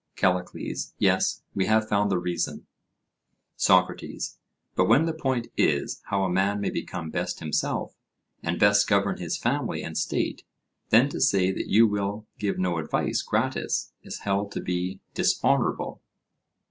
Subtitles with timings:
[0.15, 2.65] CALLICLES: Yes, we have found the reason.
[3.55, 4.39] SOCRATES:
[4.73, 7.93] But when the point is, how a man may become best himself,
[8.41, 10.43] and best govern his family and state,
[10.89, 16.01] then to say that you will give no advice gratis is held to be dishonourable?